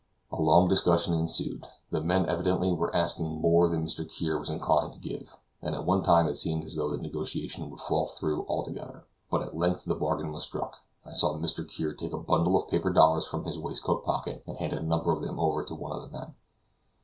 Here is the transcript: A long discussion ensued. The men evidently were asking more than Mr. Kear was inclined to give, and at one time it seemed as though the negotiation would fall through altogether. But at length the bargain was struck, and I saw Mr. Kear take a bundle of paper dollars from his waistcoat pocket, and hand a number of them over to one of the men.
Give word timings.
A 0.31 0.41
long 0.41 0.67
discussion 0.67 1.13
ensued. 1.13 1.67
The 1.91 2.01
men 2.01 2.25
evidently 2.25 2.73
were 2.73 2.95
asking 2.95 3.39
more 3.39 3.69
than 3.69 3.85
Mr. 3.85 4.03
Kear 4.11 4.39
was 4.39 4.49
inclined 4.49 4.93
to 4.93 4.99
give, 4.99 5.29
and 5.61 5.75
at 5.75 5.85
one 5.85 6.01
time 6.01 6.27
it 6.27 6.37
seemed 6.37 6.63
as 6.65 6.75
though 6.75 6.89
the 6.89 6.97
negotiation 6.97 7.69
would 7.69 7.81
fall 7.81 8.07
through 8.07 8.47
altogether. 8.47 9.05
But 9.29 9.43
at 9.43 9.55
length 9.55 9.85
the 9.85 9.93
bargain 9.93 10.31
was 10.31 10.41
struck, 10.41 10.77
and 11.05 11.11
I 11.11 11.13
saw 11.13 11.35
Mr. 11.35 11.69
Kear 11.69 11.93
take 11.93 12.13
a 12.13 12.17
bundle 12.17 12.55
of 12.59 12.67
paper 12.67 12.89
dollars 12.91 13.27
from 13.27 13.43
his 13.45 13.59
waistcoat 13.59 14.03
pocket, 14.03 14.41
and 14.47 14.57
hand 14.57 14.73
a 14.73 14.81
number 14.81 15.11
of 15.11 15.21
them 15.21 15.39
over 15.39 15.63
to 15.65 15.75
one 15.75 15.91
of 15.91 16.01
the 16.01 16.09
men. 16.17 16.33